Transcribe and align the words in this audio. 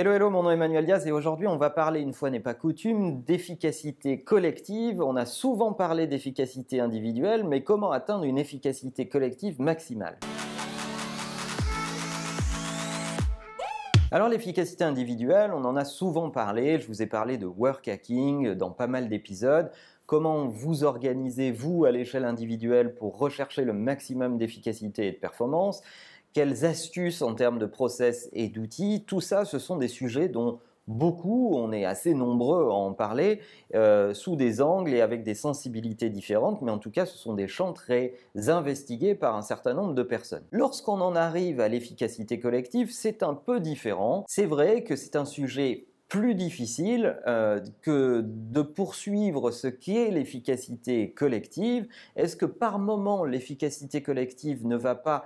Hello, 0.00 0.12
hello, 0.12 0.30
mon 0.30 0.44
nom 0.44 0.50
est 0.50 0.54
Emmanuel 0.54 0.86
Diaz 0.86 1.08
et 1.08 1.10
aujourd'hui 1.10 1.48
on 1.48 1.56
va 1.56 1.70
parler, 1.70 1.98
une 1.98 2.12
fois 2.12 2.30
n'est 2.30 2.38
pas 2.38 2.54
coutume, 2.54 3.20
d'efficacité 3.22 4.22
collective. 4.22 5.02
On 5.02 5.16
a 5.16 5.26
souvent 5.26 5.72
parlé 5.72 6.06
d'efficacité 6.06 6.78
individuelle, 6.78 7.42
mais 7.42 7.64
comment 7.64 7.90
atteindre 7.90 8.22
une 8.22 8.38
efficacité 8.38 9.08
collective 9.08 9.60
maximale? 9.60 10.16
Alors 14.12 14.28
l'efficacité 14.28 14.84
individuelle, 14.84 15.50
on 15.52 15.64
en 15.64 15.74
a 15.74 15.84
souvent 15.84 16.30
parlé, 16.30 16.78
je 16.78 16.86
vous 16.86 17.02
ai 17.02 17.06
parlé 17.06 17.36
de 17.36 17.46
work 17.46 17.88
hacking 17.88 18.54
dans 18.54 18.70
pas 18.70 18.86
mal 18.86 19.08
d'épisodes, 19.08 19.72
comment 20.06 20.46
vous 20.46 20.84
organisez 20.84 21.50
vous 21.50 21.86
à 21.86 21.90
l'échelle 21.90 22.24
individuelle 22.24 22.94
pour 22.94 23.18
rechercher 23.18 23.64
le 23.64 23.72
maximum 23.72 24.38
d'efficacité 24.38 25.08
et 25.08 25.10
de 25.12 25.18
performance? 25.18 25.82
Quelles 26.32 26.64
astuces 26.64 27.22
en 27.22 27.34
termes 27.34 27.58
de 27.58 27.66
process 27.66 28.28
et 28.32 28.48
d'outils, 28.48 29.04
tout 29.06 29.20
ça, 29.20 29.44
ce 29.44 29.58
sont 29.58 29.76
des 29.76 29.88
sujets 29.88 30.28
dont 30.28 30.60
beaucoup, 30.88 31.54
on 31.54 31.70
est 31.70 31.84
assez 31.84 32.14
nombreux 32.14 32.64
à 32.64 32.72
en 32.72 32.92
parler, 32.94 33.40
euh, 33.74 34.14
sous 34.14 34.36
des 34.36 34.60
angles 34.60 34.94
et 34.94 35.00
avec 35.02 35.22
des 35.22 35.34
sensibilités 35.34 36.08
différentes, 36.08 36.62
mais 36.62 36.72
en 36.72 36.78
tout 36.78 36.90
cas, 36.90 37.06
ce 37.06 37.16
sont 37.16 37.34
des 37.34 37.46
champs 37.46 37.74
très 37.74 38.14
investigués 38.48 39.14
par 39.14 39.36
un 39.36 39.42
certain 39.42 39.74
nombre 39.74 39.94
de 39.94 40.02
personnes. 40.02 40.44
Lorsqu'on 40.50 41.00
en 41.00 41.14
arrive 41.14 41.60
à 41.60 41.68
l'efficacité 41.68 42.40
collective, 42.40 42.90
c'est 42.90 43.22
un 43.22 43.34
peu 43.34 43.60
différent. 43.60 44.24
C'est 44.26 44.46
vrai 44.46 44.82
que 44.82 44.96
c'est 44.96 45.14
un 45.14 45.26
sujet 45.26 45.88
plus 46.08 46.34
difficile 46.34 47.20
euh, 47.26 47.60
que 47.82 48.22
de 48.24 48.62
poursuivre 48.62 49.50
ce 49.50 49.66
qu'est 49.66 50.10
l'efficacité 50.10 51.12
collective. 51.12 51.86
Est-ce 52.16 52.34
que 52.34 52.46
par 52.46 52.78
moment 52.78 53.24
l'efficacité 53.24 54.02
collective 54.02 54.66
ne 54.66 54.76
va 54.76 54.94
pas 54.94 55.24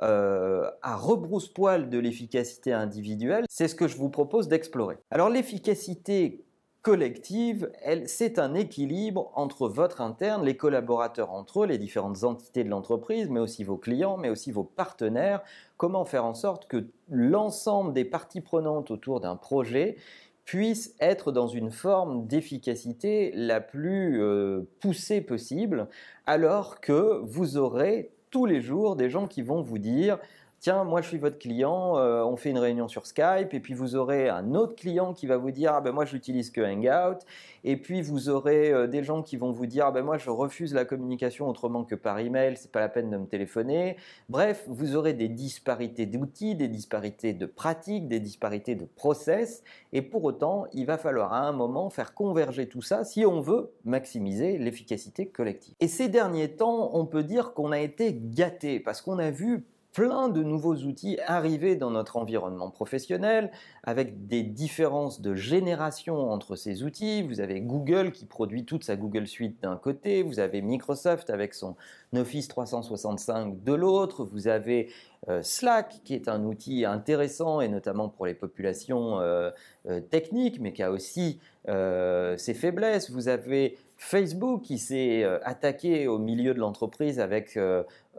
euh, 0.00 0.70
à 0.82 0.96
rebrousse-poil 0.96 1.90
de 1.90 1.98
l'efficacité 1.98 2.72
individuelle, 2.72 3.44
c'est 3.48 3.68
ce 3.68 3.74
que 3.74 3.88
je 3.88 3.96
vous 3.96 4.08
propose 4.08 4.48
d'explorer. 4.48 4.96
Alors 5.10 5.28
l'efficacité 5.28 6.44
collective, 6.82 7.70
c'est 8.06 8.40
un 8.40 8.54
équilibre 8.54 9.30
entre 9.34 9.68
votre 9.68 10.00
interne, 10.00 10.44
les 10.44 10.56
collaborateurs 10.56 11.30
entre 11.30 11.62
eux, 11.62 11.66
les 11.66 11.78
différentes 11.78 12.24
entités 12.24 12.64
de 12.64 12.70
l'entreprise, 12.70 13.28
mais 13.28 13.38
aussi 13.38 13.62
vos 13.62 13.76
clients, 13.76 14.16
mais 14.16 14.30
aussi 14.30 14.50
vos 14.50 14.64
partenaires. 14.64 15.42
Comment 15.76 16.04
faire 16.04 16.24
en 16.24 16.34
sorte 16.34 16.66
que 16.66 16.86
l'ensemble 17.08 17.92
des 17.92 18.04
parties 18.04 18.40
prenantes 18.40 18.90
autour 18.90 19.20
d'un 19.20 19.36
projet 19.36 19.96
puissent 20.44 20.96
être 21.00 21.30
dans 21.30 21.46
une 21.46 21.70
forme 21.70 22.26
d'efficacité 22.26 23.32
la 23.36 23.60
plus 23.60 24.20
euh, 24.20 24.62
poussée 24.80 25.20
possible, 25.20 25.88
alors 26.26 26.80
que 26.80 27.20
vous 27.22 27.58
aurez 27.58 28.10
tous 28.32 28.46
les 28.46 28.60
jours 28.60 28.96
des 28.96 29.10
gens 29.10 29.28
qui 29.28 29.42
vont 29.42 29.60
vous 29.60 29.78
dire 29.78 30.18
tiens, 30.62 30.84
moi 30.84 31.02
je 31.02 31.08
suis 31.08 31.18
votre 31.18 31.38
client, 31.38 31.98
euh, 31.98 32.22
on 32.22 32.36
fait 32.36 32.50
une 32.50 32.58
réunion 32.58 32.86
sur 32.86 33.04
Skype, 33.04 33.52
et 33.52 33.58
puis 33.58 33.74
vous 33.74 33.96
aurez 33.96 34.28
un 34.28 34.54
autre 34.54 34.76
client 34.76 35.12
qui 35.12 35.26
va 35.26 35.36
vous 35.36 35.50
dire, 35.50 35.72
ah 35.74 35.80
ben 35.80 35.90
moi 35.90 36.04
j'utilise 36.04 36.50
que 36.50 36.60
Hangout, 36.60 37.18
et 37.64 37.76
puis 37.76 38.00
vous 38.00 38.28
aurez 38.28 38.70
euh, 38.70 38.86
des 38.86 39.02
gens 39.02 39.22
qui 39.22 39.36
vont 39.36 39.50
vous 39.50 39.66
dire, 39.66 39.86
ah 39.86 39.90
ben 39.90 40.04
moi 40.04 40.18
je 40.18 40.30
refuse 40.30 40.72
la 40.72 40.84
communication 40.84 41.48
autrement 41.48 41.82
que 41.82 41.96
par 41.96 42.20
email, 42.20 42.56
c'est 42.56 42.70
pas 42.70 42.78
la 42.78 42.88
peine 42.88 43.10
de 43.10 43.16
me 43.16 43.26
téléphoner. 43.26 43.96
Bref, 44.28 44.64
vous 44.68 44.94
aurez 44.94 45.14
des 45.14 45.28
disparités 45.28 46.06
d'outils, 46.06 46.54
des 46.54 46.68
disparités 46.68 47.32
de 47.32 47.46
pratiques, 47.46 48.06
des 48.06 48.20
disparités 48.20 48.76
de 48.76 48.84
process, 48.84 49.64
et 49.92 50.00
pour 50.00 50.22
autant, 50.22 50.66
il 50.72 50.86
va 50.86 50.96
falloir 50.96 51.32
à 51.32 51.40
un 51.40 51.52
moment 51.52 51.90
faire 51.90 52.14
converger 52.14 52.68
tout 52.68 52.82
ça 52.82 53.02
si 53.02 53.26
on 53.26 53.40
veut 53.40 53.72
maximiser 53.84 54.58
l'efficacité 54.58 55.26
collective. 55.26 55.74
Et 55.80 55.88
ces 55.88 56.08
derniers 56.08 56.52
temps, 56.52 56.90
on 56.92 57.04
peut 57.04 57.24
dire 57.24 57.52
qu'on 57.52 57.72
a 57.72 57.80
été 57.80 58.16
gâté 58.16 58.78
parce 58.78 59.02
qu'on 59.02 59.18
a 59.18 59.32
vu 59.32 59.66
plein 59.92 60.28
de 60.28 60.42
nouveaux 60.42 60.74
outils 60.74 61.18
arrivés 61.26 61.76
dans 61.76 61.90
notre 61.90 62.16
environnement 62.16 62.70
professionnel 62.70 63.50
avec 63.82 64.26
des 64.26 64.42
différences 64.42 65.20
de 65.20 65.34
génération 65.34 66.30
entre 66.30 66.56
ces 66.56 66.82
outils. 66.82 67.22
Vous 67.22 67.40
avez 67.40 67.60
Google 67.60 68.12
qui 68.12 68.24
produit 68.24 68.64
toute 68.64 68.84
sa 68.84 68.96
Google 68.96 69.26
Suite 69.26 69.62
d'un 69.62 69.76
côté, 69.76 70.22
vous 70.22 70.40
avez 70.40 70.62
Microsoft 70.62 71.30
avec 71.30 71.52
son 71.54 71.76
Office 72.14 72.48
365 72.48 73.62
de 73.62 73.72
l'autre, 73.72 74.24
vous 74.24 74.48
avez 74.48 74.90
euh, 75.28 75.42
Slack 75.42 76.00
qui 76.04 76.14
est 76.14 76.28
un 76.28 76.44
outil 76.44 76.84
intéressant 76.84 77.60
et 77.60 77.68
notamment 77.68 78.08
pour 78.08 78.26
les 78.26 78.34
populations 78.34 79.20
euh, 79.20 79.50
euh, 79.88 80.00
techniques 80.00 80.58
mais 80.60 80.72
qui 80.72 80.82
a 80.82 80.90
aussi 80.90 81.38
ses 81.64 82.54
faiblesses. 82.54 83.10
Vous 83.10 83.28
avez 83.28 83.78
Facebook 84.04 84.62
qui 84.62 84.78
s'est 84.78 85.24
attaqué 85.44 86.06
au 86.08 86.18
milieu 86.18 86.54
de 86.54 86.58
l'entreprise 86.58 87.20
avec 87.20 87.56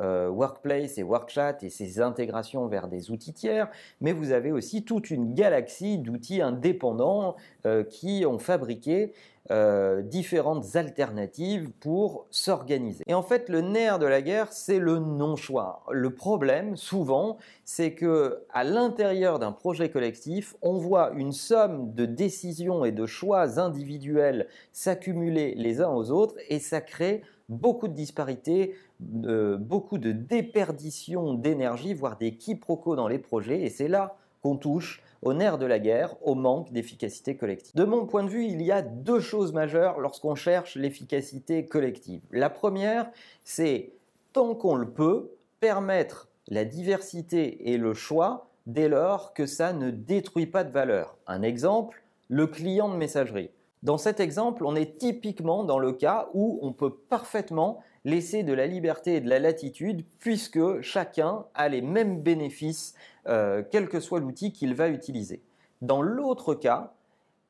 euh, 0.01 0.27
Workplace 0.27 0.97
et 0.97 1.03
Workchat 1.03 1.57
et 1.61 1.69
ses 1.69 2.01
intégrations 2.01 2.65
vers 2.65 2.87
des 2.87 3.11
outils 3.11 3.33
tiers, 3.33 3.69
mais 4.01 4.11
vous 4.11 4.31
avez 4.31 4.51
aussi 4.51 4.83
toute 4.83 5.11
une 5.11 5.35
galaxie 5.35 5.99
d'outils 5.99 6.41
indépendants 6.41 7.35
euh, 7.67 7.83
qui 7.83 8.25
ont 8.25 8.39
fabriqué 8.39 9.13
euh, 9.51 10.01
différentes 10.01 10.77
alternatives 10.77 11.69
pour 11.81 12.27
s'organiser. 12.31 13.03
Et 13.07 13.13
en 13.13 13.23
fait, 13.23 13.49
le 13.49 13.59
nerf 13.59 13.99
de 13.99 14.05
la 14.05 14.21
guerre, 14.21 14.53
c'est 14.53 14.79
le 14.79 14.99
non-choix. 14.99 15.83
Le 15.91 16.11
problème, 16.11 16.77
souvent, 16.77 17.37
c'est 17.65 17.93
que 17.93 18.43
à 18.53 18.63
l'intérieur 18.63 19.39
d'un 19.39 19.51
projet 19.51 19.89
collectif, 19.89 20.55
on 20.61 20.77
voit 20.77 21.11
une 21.11 21.33
somme 21.33 21.93
de 21.93 22.05
décisions 22.05 22.85
et 22.85 22.93
de 22.93 23.05
choix 23.05 23.59
individuels 23.59 24.47
s'accumuler 24.71 25.55
les 25.55 25.81
uns 25.81 25.89
aux 25.89 26.09
autres 26.09 26.35
et 26.47 26.59
ça 26.59 26.79
crée 26.79 27.21
beaucoup 27.49 27.89
de 27.89 27.93
disparités, 27.93 28.75
beaucoup 29.01 29.97
de 29.97 30.13
déperdition 30.13 31.33
d'énergie, 31.33 31.93
voire 31.93 32.17
des 32.17 32.37
quiproquos 32.37 32.95
dans 32.95 33.09
les 33.09 33.19
projets. 33.19 33.61
Et 33.63 33.69
c'est 33.69 33.89
là 33.89 34.15
qu'on 34.43 34.57
touche 34.57 35.01
au 35.21 35.33
nerf 35.33 35.57
de 35.57 35.65
la 35.65 35.79
guerre, 35.79 36.15
au 36.21 36.35
manque 36.35 36.71
d'efficacité 36.73 37.37
collective. 37.37 37.73
De 37.75 37.85
mon 37.85 38.05
point 38.05 38.23
de 38.23 38.29
vue, 38.29 38.45
il 38.45 38.61
y 38.61 38.71
a 38.71 38.81
deux 38.81 39.21
choses 39.21 39.53
majeures 39.53 39.99
lorsqu'on 39.99 40.35
cherche 40.35 40.75
l'efficacité 40.75 41.65
collective. 41.65 42.21
La 42.31 42.49
première, 42.49 43.09
c'est, 43.45 43.93
tant 44.33 44.53
qu'on 44.53 44.75
le 44.75 44.89
peut, 44.89 45.31
permettre 45.61 46.27
la 46.49 46.65
diversité 46.65 47.71
et 47.71 47.77
le 47.77 47.93
choix 47.93 48.49
dès 48.67 48.89
lors 48.89 49.33
que 49.33 49.45
ça 49.45 49.71
ne 49.71 49.91
détruit 49.91 50.45
pas 50.45 50.65
de 50.65 50.71
valeur. 50.71 51.17
Un 51.25 51.41
exemple, 51.41 52.03
le 52.27 52.47
client 52.47 52.89
de 52.89 52.97
messagerie. 52.97 53.49
Dans 53.83 53.97
cet 53.97 54.21
exemple, 54.21 54.65
on 54.65 54.77
est 54.77 54.97
typiquement 54.97 55.65
dans 55.65 55.77
le 55.77 55.91
cas 55.91 56.29
où 56.33 56.57
on 56.61 56.71
peut 56.71 56.93
parfaitement 56.93 57.81
laisser 58.05 58.43
de 58.43 58.53
la 58.53 58.65
liberté 58.65 59.15
et 59.15 59.21
de 59.21 59.29
la 59.29 59.39
latitude 59.39 60.05
puisque 60.19 60.79
chacun 60.79 61.45
a 61.53 61.67
les 61.67 61.81
mêmes 61.81 62.21
bénéfices, 62.21 62.95
euh, 63.27 63.61
quel 63.71 63.89
que 63.89 63.99
soit 63.99 64.21
l'outil 64.21 64.53
qu'il 64.53 64.73
va 64.73 64.87
utiliser. 64.87 65.41
Dans 65.81 66.01
l'autre 66.01 66.55
cas, 66.55 66.93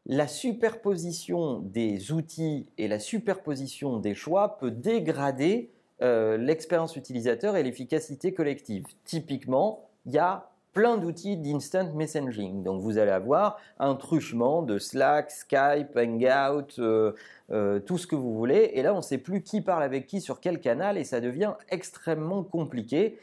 la 0.08 0.28
superposition 0.28 1.60
des 1.60 2.12
outils 2.12 2.66
et 2.80 2.88
la 2.88 3.00
superposition 3.00 4.00
des 4.00 4.16
choix 4.16 4.58
peut 4.58 4.72
dégrader 4.72 5.70
euh, 6.02 6.36
l'expérience 6.38 6.96
utilisateur 6.96 7.56
et 7.56 7.64
l'efficacité 7.64 8.34
collective. 8.34 8.86
Typiquement, 9.06 9.88
il 10.08 10.14
y 10.14 10.18
a 10.18 10.50
plein 10.74 10.98
d'outils 10.98 11.38
d'instant 11.38 11.94
messaging. 11.94 12.64
Donc 12.64 12.82
vous 12.82 12.98
allez 12.98 13.12
avoir 13.12 13.58
un 13.80 13.96
truchement 13.96 14.64
de 14.64 14.80
Slack, 14.80 15.32
Skype, 15.32 15.96
Hangout, 15.96 16.80
euh, 16.80 17.14
euh, 17.52 17.80
tout 17.80 17.98
ce 17.98 18.08
que 18.08 18.16
vous 18.16 18.36
voulez. 18.36 18.72
Et 18.74 18.82
là, 18.82 18.94
on 18.94 18.98
ne 18.98 19.02
sait 19.02 19.20
plus 19.20 19.44
qui 19.44 19.62
parle 19.62 19.84
avec 19.84 20.08
qui 20.08 20.20
sur 20.20 20.40
quel 20.40 20.60
canal 20.60 20.98
et 20.98 21.04
ça 21.04 21.22
devient 21.22 21.54
extrêmement 21.70 22.44
compliqué. 22.44 23.20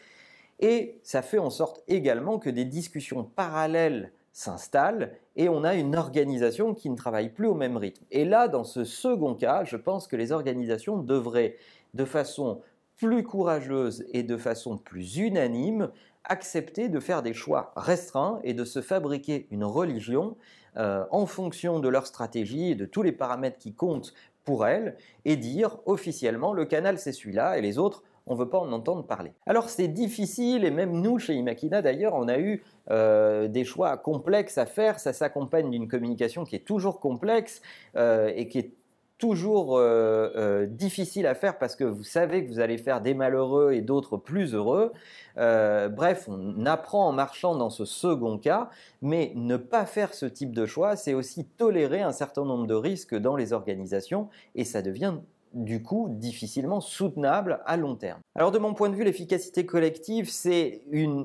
Et 0.61 1.01
ça 1.03 1.23
fait 1.23 1.39
en 1.39 1.51
sorte 1.51 1.83
également 1.89 2.39
que 2.39 2.51
des 2.51 2.65
discussions 2.65 3.25
parallèles 3.25 4.13
s'installent 4.33 5.13
et 5.37 5.49
on 5.49 5.65
a 5.65 5.75
une 5.75 5.97
organisation 5.97 6.75
qui 6.75 6.89
ne 6.91 6.97
travaille 6.97 7.31
plus 7.31 7.47
au 7.47 7.55
même 7.55 7.77
rythme. 7.77 8.05
Et 8.11 8.25
là, 8.25 8.47
dans 8.47 8.65
ce 8.65 8.85
second 8.85 9.35
cas, 9.35 9.65
je 9.65 9.77
pense 9.77 10.07
que 10.07 10.17
les 10.17 10.33
organisations 10.33 10.99
devraient, 10.99 11.57
de 11.95 12.05
façon 12.05 12.61
plus 12.97 13.23
courageuse 13.25 14.05
et 14.13 14.23
de 14.23 14.37
façon 14.37 14.77
plus 14.77 15.17
unanime, 15.17 15.91
accepter 16.25 16.89
de 16.89 17.01
faire 17.01 17.23
des 17.23 17.35
choix 17.35 17.73
restreints 17.77 18.41
et 18.45 18.55
de 18.55 18.65
se 18.65 18.81
fabriquer 18.81 19.47
une 19.51 19.65
religion 19.65 20.37
euh, 20.77 21.05
en 21.11 21.27
fonction 21.27 21.81
de 21.81 21.89
leur 21.89 22.07
stratégie 22.07 22.71
et 22.71 22.75
de 22.75 22.87
tous 22.87 23.03
les 23.03 23.13
paramètres 23.13 23.59
qui 23.59 23.75
comptent 23.75 24.15
pour 24.45 24.67
elles 24.67 24.97
et 25.25 25.37
dire 25.37 25.79
officiellement 25.87 26.53
le 26.53 26.65
canal 26.65 26.99
c'est 26.99 27.13
celui-là 27.13 27.59
et 27.59 27.61
les 27.61 27.79
autres 27.79 28.03
on 28.27 28.35
ne 28.35 28.39
veut 28.39 28.49
pas 28.49 28.59
en 28.59 28.71
entendre 28.71 29.05
parler. 29.05 29.33
Alors 29.47 29.69
c'est 29.69 29.89
difficile 29.89 30.65
et 30.65 30.71
même 30.71 30.93
nous 30.93 31.19
chez 31.19 31.35
Imakina 31.35 31.83
d'ailleurs 31.83 32.15
on 32.15 32.29
a 32.29 32.39
eu 32.39 32.63
euh, 32.91 33.49
des 33.49 33.65
choix 33.65 33.97
complexes 33.97 34.59
à 34.59 34.67
faire, 34.67 35.01
ça 35.01 35.13
s'accompagne 35.13 35.71
d'une 35.71 35.89
communication 35.89 36.45
qui 36.45 36.55
est 36.55 36.65
toujours 36.65 37.01
complexe 37.01 37.61
euh, 37.97 38.33
et 38.37 38.49
qui 38.49 38.59
est 38.59 38.73
toujours 39.21 39.77
euh, 39.77 40.31
euh, 40.35 40.67
difficile 40.67 41.27
à 41.27 41.35
faire 41.35 41.59
parce 41.59 41.77
que 41.77 41.85
vous 41.85 42.03
savez 42.03 42.45
que 42.45 42.49
vous 42.49 42.59
allez 42.59 42.79
faire 42.79 43.01
des 43.01 43.15
malheureux 43.15 43.73
et 43.73 43.83
d'autres 43.83 44.17
plus 44.17 44.55
heureux. 44.55 44.93
Euh, 45.37 45.89
bref, 45.89 46.29
on 46.29 46.67
apprend 46.67 47.07
en 47.07 47.13
marchant 47.13 47.55
dans 47.55 47.71
ce 47.71 47.85
second 47.85 48.39
cas, 48.39 48.71
mais 49.03 49.33
ne 49.37 49.57
pas 49.57 49.87
faire 49.87 50.15
ce 50.15 50.27
type 50.27 50.53
de 50.53 50.67
choix, 50.67 50.97
c'est 50.97 51.15
aussi 51.15 51.45
tolérer 51.45 52.01
un 52.01 52.13
certain 52.13 52.45
nombre 52.45 52.67
de 52.67 52.75
risques 52.75 53.15
dans 53.15 53.37
les 53.37 53.53
organisations 53.53 54.29
et 54.57 54.65
ça 54.65 54.83
devient 54.83 55.15
du 55.53 55.83
coup 55.83 56.09
difficilement 56.11 56.81
soutenable 56.81 57.61
à 57.67 57.77
long 57.77 57.97
terme. 57.97 58.21
Alors 58.35 58.53
de 58.53 58.59
mon 58.59 58.73
point 58.73 58.89
de 58.89 58.95
vue, 58.95 59.05
l'efficacité 59.05 59.67
collective, 59.67 60.31
c'est 60.31 60.83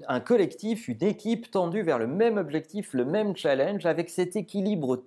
un 0.08 0.20
collectif, 0.20 0.88
une 0.88 1.04
équipe 1.04 1.50
tendue 1.52 1.84
vers 1.84 2.00
le 2.00 2.08
même 2.08 2.38
objectif, 2.38 2.94
le 2.94 3.06
même 3.06 3.36
challenge, 3.36 3.86
avec 3.86 4.10
cet 4.10 4.36
équilibre 4.36 5.04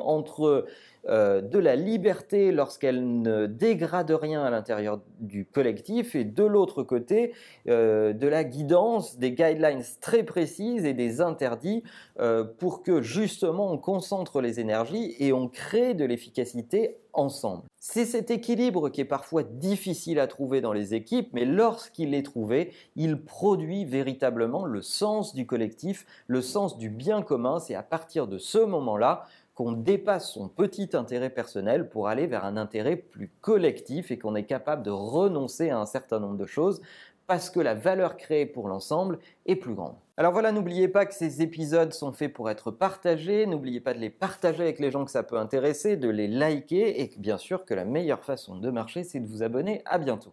entre 0.00 0.66
euh, 1.08 1.42
de 1.42 1.58
la 1.58 1.76
liberté 1.76 2.50
lorsqu'elle 2.50 3.20
ne 3.20 3.44
dégrade 3.44 4.10
rien 4.10 4.42
à 4.42 4.48
l'intérieur 4.48 5.00
du 5.20 5.44
collectif 5.44 6.14
et 6.14 6.24
de 6.24 6.44
l'autre 6.44 6.82
côté 6.82 7.34
euh, 7.68 8.14
de 8.14 8.26
la 8.26 8.42
guidance, 8.42 9.18
des 9.18 9.32
guidelines 9.32 9.82
très 10.00 10.22
précises 10.22 10.86
et 10.86 10.94
des 10.94 11.20
interdits 11.20 11.82
euh, 12.20 12.42
pour 12.42 12.82
que 12.82 13.02
justement 13.02 13.70
on 13.70 13.76
concentre 13.76 14.40
les 14.40 14.60
énergies 14.60 15.14
et 15.18 15.34
on 15.34 15.48
crée 15.48 15.92
de 15.92 16.06
l'efficacité 16.06 16.96
ensemble. 17.12 17.64
C'est 17.78 18.06
cet 18.06 18.30
équilibre 18.30 18.88
qui 18.88 19.02
est 19.02 19.04
parfois 19.04 19.42
difficile 19.42 20.18
à 20.18 20.26
trouver 20.26 20.62
dans 20.62 20.72
les 20.72 20.94
équipes, 20.94 21.28
mais 21.34 21.44
lorsqu'il 21.44 22.14
est 22.14 22.22
trouvé, 22.22 22.72
il 22.96 23.22
produit 23.22 23.84
véritablement 23.84 24.64
le 24.64 24.80
sens 24.80 25.34
du 25.34 25.46
collectif, 25.46 26.06
le 26.26 26.40
sens 26.40 26.78
du 26.78 26.88
bien 26.88 27.20
commun. 27.20 27.58
C'est 27.60 27.74
à 27.74 27.82
partir 27.82 28.26
de 28.26 28.38
ce 28.38 28.58
moment-là 28.58 29.26
qu'on 29.54 29.72
dépasse 29.72 30.32
son 30.32 30.48
petit 30.48 30.90
intérêt 30.94 31.30
personnel 31.30 31.88
pour 31.88 32.08
aller 32.08 32.26
vers 32.26 32.44
un 32.44 32.56
intérêt 32.56 32.96
plus 32.96 33.30
collectif 33.40 34.10
et 34.10 34.18
qu'on 34.18 34.34
est 34.34 34.44
capable 34.44 34.82
de 34.82 34.90
renoncer 34.90 35.70
à 35.70 35.78
un 35.78 35.86
certain 35.86 36.18
nombre 36.20 36.36
de 36.36 36.46
choses 36.46 36.80
parce 37.26 37.50
que 37.50 37.60
la 37.60 37.74
valeur 37.74 38.16
créée 38.16 38.46
pour 38.46 38.68
l'ensemble 38.68 39.18
est 39.46 39.56
plus 39.56 39.74
grande. 39.74 39.94
Alors 40.16 40.32
voilà, 40.32 40.52
n'oubliez 40.52 40.88
pas 40.88 41.06
que 41.06 41.14
ces 41.14 41.42
épisodes 41.42 41.92
sont 41.92 42.12
faits 42.12 42.32
pour 42.32 42.50
être 42.50 42.70
partagés, 42.70 43.46
n'oubliez 43.46 43.80
pas 43.80 43.94
de 43.94 43.98
les 43.98 44.10
partager 44.10 44.62
avec 44.62 44.78
les 44.78 44.90
gens 44.90 45.04
que 45.04 45.10
ça 45.10 45.22
peut 45.22 45.38
intéresser, 45.38 45.96
de 45.96 46.08
les 46.08 46.28
liker 46.28 47.00
et 47.00 47.10
bien 47.18 47.38
sûr 47.38 47.64
que 47.64 47.74
la 47.74 47.84
meilleure 47.84 48.24
façon 48.24 48.56
de 48.56 48.70
marcher, 48.70 49.04
c'est 49.04 49.20
de 49.20 49.26
vous 49.26 49.42
abonner. 49.42 49.82
À 49.86 49.98
bientôt. 49.98 50.32